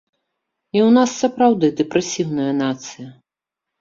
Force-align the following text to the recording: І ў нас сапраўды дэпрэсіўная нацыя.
І 0.75 0.79
ў 0.87 0.95
нас 0.97 1.09
сапраўды 1.25 1.67
дэпрэсіўная 1.81 2.51
нацыя. 2.67 3.07